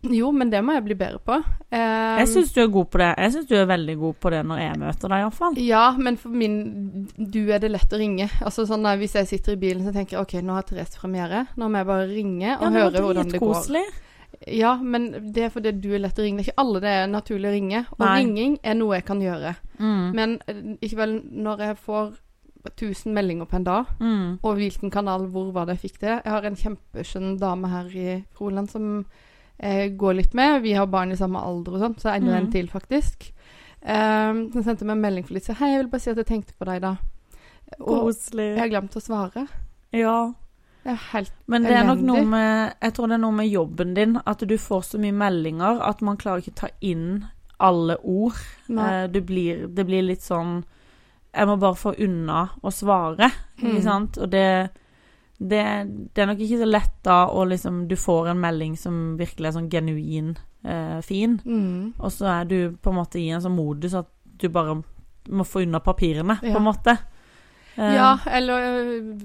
[0.08, 1.36] Jo, men det må jeg bli bedre på.
[1.36, 3.10] Um, Jeg syns du er god på det.
[3.20, 5.58] Jeg syns du er veldig god på det når jeg møter deg, iallfall.
[5.60, 8.30] Ja, men for min Du er det lett å ringe.
[8.40, 10.96] Altså sånn da, Hvis jeg sitter i bilen så tenker jeg OK, nå har Therese
[11.02, 11.48] premiere.
[11.60, 13.84] Nå må jeg bare ringe og høre hvordan det går.
[14.48, 16.38] Ja, men det er fordi du er lett å ringe.
[16.40, 17.80] Det er ikke alle det er naturlig å ringe.
[17.98, 18.16] Og Nei.
[18.22, 19.56] ringing er noe jeg kan gjøre.
[19.82, 20.04] Mm.
[20.16, 22.14] Men eh, ikke vel når jeg får
[22.70, 24.40] 1000 meldinger på en dag, Mm.
[24.44, 27.86] og hvilken kanal, hvor var det jeg fikk det Jeg har en kjempeskjønn dame her
[27.96, 29.06] i Froland som
[29.62, 30.62] jeg går litt med.
[30.64, 32.52] Vi har barn i samme alder og sånn, så enda en Mm.
[32.52, 33.32] til, faktisk.
[33.82, 35.56] Um, hun sendte meg en melding for litt siden.
[35.60, 36.98] Hei, jeg vil bare si at jeg tenkte på deg da.
[37.80, 38.56] Og Koselig.
[38.56, 39.48] jeg har glemt å svare.
[39.94, 40.34] Ja.
[40.84, 43.50] Det er helt Men det er nok noe med Jeg tror det er noe med
[43.52, 47.26] jobben din, at du får så mye meldinger at man klarer ikke å ta inn
[47.60, 48.34] alle ord.
[48.70, 50.64] Eh, Du blir, det blir litt sånn
[51.36, 53.84] Jeg må bare få unna å svare, ikke Mm.
[53.84, 54.18] sant?
[54.18, 54.70] Og det,
[55.40, 55.64] det,
[56.14, 59.48] det er nok ikke så lett da å liksom Du får en melding som virkelig
[59.48, 60.34] er sånn genuin
[60.66, 61.94] eh, fin, Mm.
[61.98, 64.08] og så er du på en måte i en sånn modus at
[64.40, 64.82] du bare
[65.30, 66.52] må få unna papirene, Ja.
[66.54, 66.98] på en måte.
[67.78, 69.16] Eh, Ja, eller øh,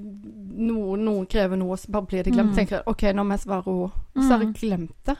[0.54, 2.52] noen, noen krever noe, så bare blir det glemt.
[2.52, 2.56] Mm.
[2.56, 3.90] tenker jeg, OK, nå må jeg svare henne.
[4.14, 5.16] Og så har jeg glemt det.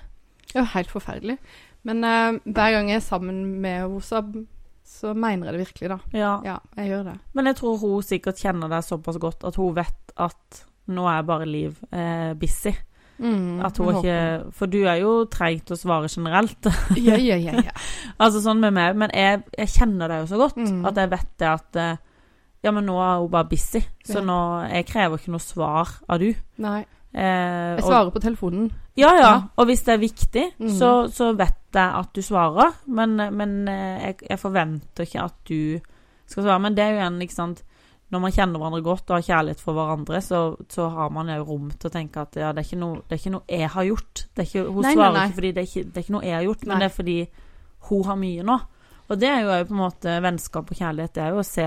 [0.47, 1.39] Det er jo helt forferdelig.
[1.83, 4.21] Men øh, hver gang jeg er sammen med henne, så,
[4.85, 5.99] så mener jeg det virkelig, da.
[6.17, 6.35] ja.
[6.45, 7.17] Ja, jeg gjør det.
[7.35, 11.23] Men jeg tror hun sikkert kjenner deg såpass godt at hun vet at nå er
[11.23, 12.73] bare Liv eh, busy.
[13.19, 16.67] Mm, At hun ikke For du er jo treig til å svare generelt.
[16.99, 17.53] Ja, ja, ja.
[17.63, 17.71] ja.
[18.19, 18.97] altså sånn med meg.
[18.99, 20.83] Men jeg, jeg kjenner deg jo så godt Mm.
[20.91, 21.97] at jeg vet det at eh,
[22.65, 24.25] Ja, men nå er hun bare busy, så Ja.
[24.25, 24.39] nå
[24.73, 26.33] Jeg krever ikke noe svar av du.
[26.59, 26.81] Nei.
[27.15, 28.71] Eh, Jeg og- svarer på telefonen.
[28.97, 29.21] Ja, ja.
[29.23, 29.43] Ja.
[29.59, 30.69] Og hvis det er viktig, Mm.
[30.79, 32.75] så, så vet jeg at du svarer.
[32.87, 35.81] Men, men eh, jeg, jeg forventer ikke at du
[36.27, 36.61] skal svare.
[36.61, 37.63] Men det er jo igjen, ikke sant
[38.13, 40.41] Når man kjenner hverandre godt og har kjærlighet for hverandre, så,
[40.71, 43.17] så har man jo rom til å tenke at ja, det er ikke noe, det
[43.17, 44.27] er ikke noe jeg har gjort.
[44.35, 45.25] Det er ikke, hun Nei, nei, svarer nei.
[45.31, 46.71] ikke fordi det er ikke, det er ikke noe jeg har gjort, Nei.
[46.75, 47.17] men det er fordi
[47.89, 48.59] hun har mye nå.
[49.05, 51.15] Og det er jo på en måte vennskap og kjærlighet.
[51.17, 51.67] Det er jo å se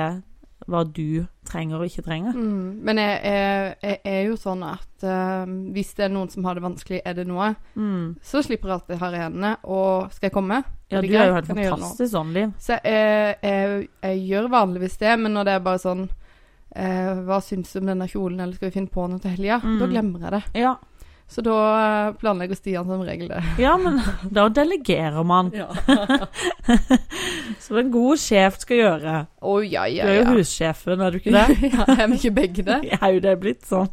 [0.67, 2.34] hva du trenger og ikke trenger.
[2.38, 2.80] Mm.
[2.88, 5.43] Men jeg, jeg, jeg er jo sånn at uh,
[5.76, 8.15] hvis det er noen som har det vanskelig, er det noe, Mm.
[8.26, 9.52] så slipper jeg alltid har i hendene.
[9.69, 10.62] Og skal jeg komme?
[10.89, 12.56] Ja, du er jo helt jeg fantastisk sånn, Liv.
[12.63, 16.08] Så jeg, jeg, jeg gjør vanligvis det, men når det er bare sånn
[16.75, 19.60] eh, Hva syns du om denne kjolen, eller skal vi finne på noe til helga?
[19.63, 19.80] Mm.
[19.82, 20.43] Da glemmer jeg det.
[20.63, 20.75] Ja.
[21.27, 21.53] Så da
[22.08, 23.41] eh, planlegger Stian som regel det.
[23.60, 23.97] ja, men
[24.32, 25.49] da delegerer man.
[27.60, 29.15] Så en god sjef skal gjøre.
[29.43, 31.58] Å ja, ja, ja, Du er jo hussjefen, er du ikke det?
[31.73, 32.77] ja, er vi ikke begge det?
[33.01, 33.91] Er jo det blitt sånn.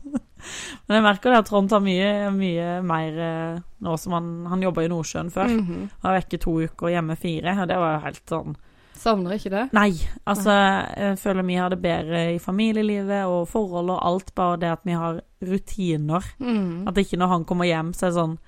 [0.87, 4.63] Men jeg merker det at Trond tar mye, mye mer eh, nå som han, han
[4.63, 5.51] jobba i Nordsjøen før.
[5.51, 5.89] Mhm.
[6.05, 7.57] Var vekke to uker og hjemme fire.
[7.65, 8.55] Og det var jo helt sånn
[8.95, 9.65] Savner ikke det?
[9.75, 9.91] Nei.
[10.31, 10.55] Altså,
[10.95, 14.87] jeg føler vi har det bedre i familielivet og forhold og alt, bare det at
[14.87, 16.31] vi har rutiner.
[16.39, 16.87] Mm.
[16.89, 18.39] At ikke når han kommer hjem, så er det sånn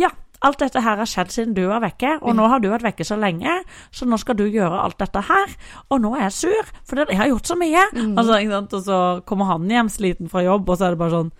[0.00, 0.10] Ja,
[0.40, 3.04] alt dette her har skjedd siden du var vekke, og nå har du vært vekke
[3.04, 3.58] så lenge,
[3.92, 5.56] så nå skal du gjøre alt dette her,
[5.92, 7.82] og nå er jeg sur, for jeg har gjort så mye.
[7.92, 8.14] Mm.
[8.16, 8.38] Altså?
[8.62, 11.34] Og så kommer han hjem sliten fra jobb, og så er det bare sånn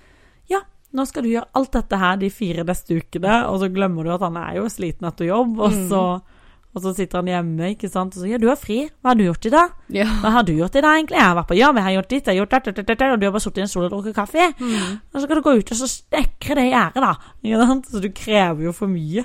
[0.52, 0.60] Ja,
[0.92, 4.12] nå skal du gjøre alt dette her de fire neste ukene, og så glemmer du
[4.12, 6.04] at han er jo sliten etter jobb, og så så
[6.74, 8.88] og så sitter han hjemme, ikke sant, og så Ja, du er fri.
[9.02, 9.72] Hva har du gjort i dag?
[9.90, 10.04] Ja.
[10.22, 11.16] Hva har du gjort i dag, egentlig?
[11.18, 13.26] Jeg har vært på jobb, jeg har gjort ditt, jeg har gjort dette, og du
[13.26, 14.46] har bare sittet i en stol og drukket kaffe.
[14.60, 15.00] Mm.
[15.14, 17.12] Og så kan du gå ut og så snekre det i gjerdet, da.
[17.42, 17.90] Ikke sant?
[17.90, 19.24] Så du krever jo for mye.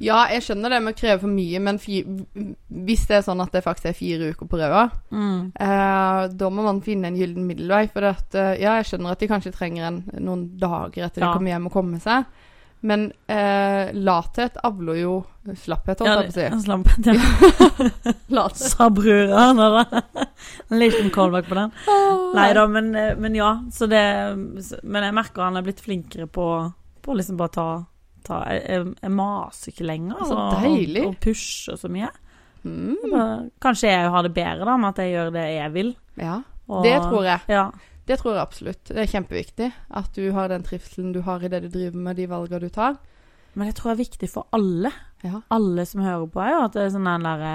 [0.00, 3.50] ja, jeg skjønner det med å kreve for mye, men hvis det er sånn at
[3.52, 5.52] det faktisk er fire uker på røda, Mm.
[5.58, 7.88] eh, da må man finne en gyllen middelvei.
[7.92, 11.32] For at, eh, ja, jeg skjønner at de kanskje trenger en, noen dager etter de
[11.32, 12.24] kommer hjem og kommer seg.
[12.80, 15.14] Men eh, lathet avler jo
[15.58, 16.64] slapphet, holdt jeg på å si.
[16.66, 18.12] Slapphet, ja.
[18.38, 18.62] Lathet.
[18.70, 19.48] Sa brura.
[20.68, 21.72] En liten callback på den.
[22.36, 23.50] Nei da, men, eh, men ja.
[23.74, 24.02] Så det
[24.82, 26.46] Men jeg merker han er blitt flinkere på,
[27.02, 27.68] på liksom bare ta,
[28.26, 30.22] ta jeg, jeg, maser ikke lenger.
[30.28, 31.04] Så deilig.
[31.08, 32.12] Og, og pusher så mye.
[32.62, 33.50] Mm.
[33.62, 35.94] Kanskje jeg har det bedre da med at jeg gjør det jeg vil.
[36.18, 37.42] Ja, Og, det tror jeg.
[37.50, 37.70] Ja.
[38.08, 38.84] Det tror jeg absolutt.
[38.88, 39.68] Det er kjempeviktig
[40.00, 42.72] at du har den trivselen du har i det du driver med, de valgene du
[42.72, 42.96] tar.
[43.52, 44.92] Men det tror jeg er viktig for alle.
[45.20, 45.40] Ja.
[45.50, 47.52] alle som hører på, er jo at det er sånn den derre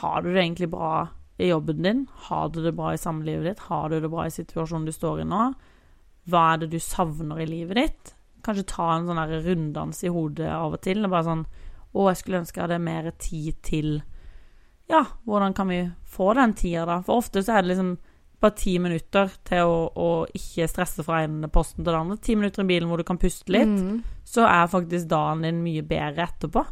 [0.00, 2.06] Har du det egentlig bra i jobben din?
[2.28, 3.66] Har du det bra i samlivet ditt?
[3.68, 5.42] Har du det bra i situasjonen du står i nå?
[6.28, 8.12] Hva er det du savner i livet ditt?
[8.44, 11.04] Kanskje ta en sånn runddans i hodet av og til.
[11.04, 11.46] Og bare sånn
[11.92, 14.02] Å, jeg skulle ønske jeg hadde mer tid til
[14.90, 17.02] Ja, hvordan kan vi få den tida, da?
[17.04, 17.96] For ofte så er det liksom
[18.40, 22.18] bare ti minutter til å, å ikke stresse fra en posten til den andre.
[22.22, 24.02] Ti minutter i bilen hvor du kan puste litt Mm.
[24.24, 26.64] så er faktisk dagen din mye bedre etterpå.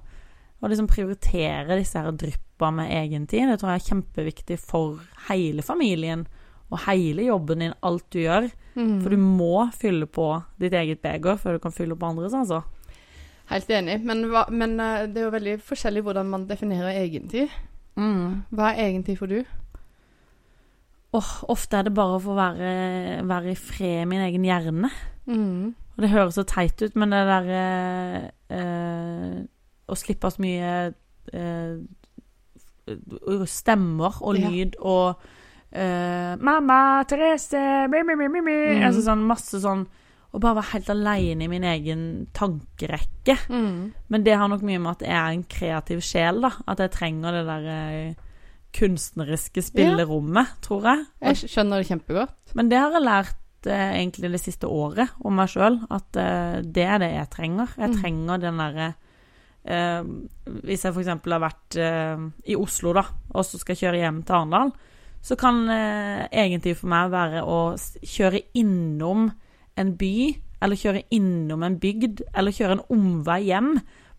[0.62, 5.02] Og liksom prioritere disse her dryppa med egen tid, det tror jeg er kjempeviktig for
[5.29, 6.26] hele familien
[6.70, 8.48] og hele jobben din, alt du gjør.
[8.74, 9.02] Mm.
[9.02, 12.62] For du må fylle på ditt eget beger før du kan fylle på andres, altså.
[13.50, 14.00] Helt enig.
[14.02, 17.52] Men, hva, men eh, det er jo veldig forskjellig hvordan man definerer egen tid.
[17.96, 18.42] Mm.
[18.50, 19.44] Hva er egen tid for du?
[21.16, 22.70] Åh, ofte er det bare å å være,
[23.26, 24.90] være i fred i min egen hjerne.
[25.26, 25.74] Mm.
[25.96, 29.37] Og det høres så teit ut, men det der eh, eh,
[29.87, 30.72] Å slippe så mye
[31.33, 31.76] eh,
[33.46, 34.48] stemmer og Ja.
[34.50, 35.20] lyd og
[35.72, 38.57] eh, 'Mamma, Therese mi, mi, mi, mi, mi.
[38.76, 38.83] Mm.
[38.87, 39.87] Altså sånn masse sånn
[40.33, 43.38] Og bare være helt aleine i min egen tankerekke.
[43.48, 43.92] Mm.
[44.09, 46.50] Men det har nok mye med at jeg er en kreativ sjel, da.
[46.68, 48.14] At jeg trenger det der eh,
[48.77, 51.05] kunstneriske spillerommet, tror jeg.
[51.25, 52.55] Jeg skjønner det kjempegodt.
[52.59, 56.61] Men det har jeg lært eh, egentlig det siste året om meg sjøl, at eh,
[56.62, 57.73] det er det jeg trenger.
[57.79, 57.97] Jeg Mm.
[58.03, 58.89] trenger den derre
[59.67, 60.03] eh,
[60.62, 61.09] Hvis jeg f.eks.
[61.09, 63.03] har vært eh, i Oslo, da,
[63.35, 64.73] og så skal jeg kjøre hjem til Arendal,
[65.27, 67.61] så kan eh, egentlig for meg være å
[68.07, 69.31] kjøre innom
[69.77, 70.12] en by,
[70.62, 73.73] eller kjøre innom en bygd, eller kjøre en omvei hjem,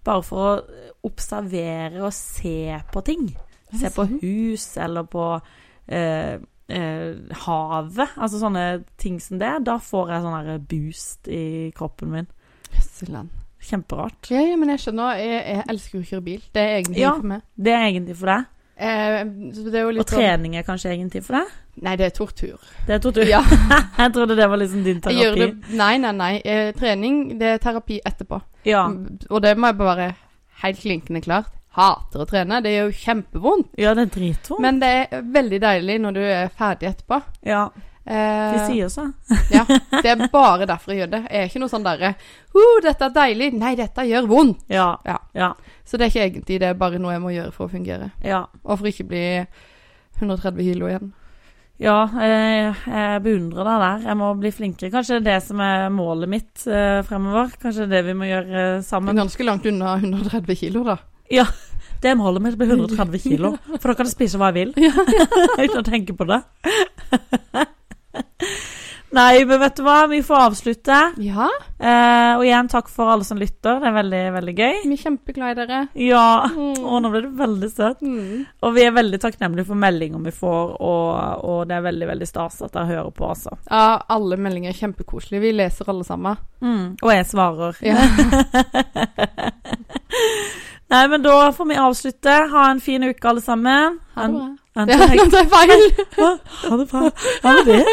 [0.04, 3.30] bare for å eh, observere og se på ting.
[3.76, 5.42] Se på hus, eller på
[5.88, 6.38] eh,
[6.70, 8.14] eh, havet.
[8.18, 9.54] Altså sånne ting som det.
[9.68, 11.44] Da får jeg sånn her boost i
[11.76, 12.28] kroppen min.
[12.74, 13.30] Jøsseland.
[13.68, 14.30] Kjemperart.
[14.32, 15.18] Ja, ja, men jeg skjønner.
[15.20, 16.44] Jeg, jeg elsker jo å kjøre bil.
[16.54, 17.16] Det er egentlig Ja.
[17.18, 17.42] for meg.
[17.58, 18.46] Det er egentlig for deg.
[18.78, 21.48] Eh, Og sånn trening er kanskje egentlig for deg.
[21.82, 22.62] Nei, det er tortur.
[22.86, 23.26] Det er tortur.
[23.28, 23.42] Ja,
[23.98, 25.40] Jeg trodde det var liksom din terapi.
[25.42, 26.32] det Nei, nei, nei.
[26.46, 28.40] Eh, trening, det er terapi etterpå.
[28.70, 28.86] Ja.
[29.30, 30.16] Og det må jeg bare være
[30.64, 31.52] helt klinkende klart.
[31.78, 32.62] Hater å trene.
[32.66, 33.76] Det gjør jo kjempevondt.
[33.78, 34.64] ja, det er dritvondt.
[34.64, 37.22] Men det er veldig deilig når du er ferdig etterpå.
[37.48, 37.68] Ja,
[38.08, 39.04] Eh, de sier så.
[39.52, 41.22] ja, det er bare derfor jeg gjør det.
[41.28, 44.62] Jeg er ikke noe sånn derre uh, 'Dette er deilig.' Nei, dette gjør vondt.
[44.72, 44.94] Ja.
[45.04, 45.18] Ja.
[45.36, 45.50] Ja.
[45.84, 48.14] Så det er ikke egentlig det er bare noe jeg må gjøre for å fungere.
[48.24, 48.46] Ja.
[48.64, 49.26] Og for ikke bli
[50.22, 51.12] 130 kilo igjen.
[51.84, 54.08] Ja, jeg, jeg beundrer deg der.
[54.10, 54.94] Jeg må bli flinkere.
[54.96, 57.52] Kanskje det er det som er målet mitt eh, fremover.
[57.62, 59.20] Kanskje det er det vi må gjøre eh, sammen.
[59.20, 60.98] ganske langt unna 130 kilo, da.
[62.02, 63.56] Det målet mitt, blir 130 kilo.
[63.78, 64.92] For da kan jeg spise hva jeg vil.
[65.64, 66.42] Uten å tenke på det.
[69.16, 70.02] Nei, men vet du hva?
[70.12, 71.00] Vi får avslutte.
[71.24, 73.78] Ja, Eh, og igjen takk for alle som lytter.
[73.78, 74.78] Det er veldig, veldig gøy.
[74.90, 75.82] vi er kjempeglad i dere.
[76.02, 76.50] Ja.
[76.50, 76.80] Mm.
[76.82, 78.02] Å, nå ble du veldig søt.
[78.02, 78.48] Mm.
[78.66, 82.30] Og vi er veldig takknemlige for meldinger vi får, og, og det er veldig veldig
[82.30, 83.54] stas at dere hører på, altså.
[83.70, 85.44] Ja, alle meldinger er kjempekoselige.
[85.46, 86.42] Vi leser alle sammen.
[86.66, 86.98] Mm.
[86.98, 87.78] Og jeg svarer.
[87.86, 88.02] Ja.
[90.88, 92.36] Nei, men da får vi avslutte.
[92.52, 94.00] Ha en fin uke, alle sammen.
[94.16, 94.48] Ha det bra.
[94.78, 95.00] Ja, det er
[95.50, 95.94] feil!
[96.18, 96.38] Ha
[96.70, 97.10] ha det bra.
[97.44, 97.86] Ha det det.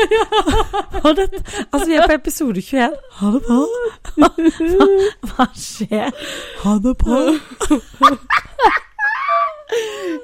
[1.04, 1.28] Ha det.
[1.72, 2.90] Altså, vi er på episode 21.
[3.12, 3.66] Ha det bra.
[4.16, 4.28] Hva,
[4.76, 4.86] hva,
[5.30, 6.10] hva skjer?
[6.64, 7.20] Ha det bra.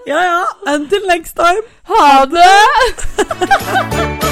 [0.07, 0.44] Ja ja.
[0.75, 1.62] Until next time.
[1.83, 4.29] Ha det!